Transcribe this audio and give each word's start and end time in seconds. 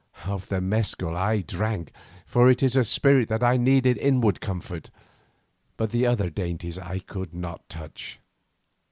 Of 0.25 0.47
the 0.47 0.61
mescal 0.61 1.15
I 1.15 1.41
drank, 1.41 1.91
for 2.25 2.49
it 2.49 2.63
is 2.63 2.75
a 2.75 2.83
spirit 2.83 3.29
and 3.29 3.43
I 3.43 3.55
needed 3.57 3.99
inward 3.99 4.41
comfort, 4.41 4.89
but 5.77 5.91
the 5.91 6.07
other 6.07 6.31
dainties 6.31 6.79
I 6.79 6.97
could 6.97 7.35
not 7.35 7.69
touch. 7.69 8.19